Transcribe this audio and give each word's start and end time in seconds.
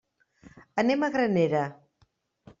Anem 0.83 1.05
a 1.05 1.11
Granera. 1.17 1.63